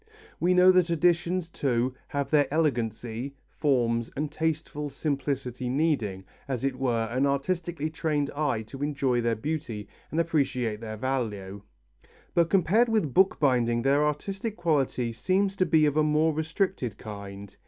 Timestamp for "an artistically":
7.05-7.91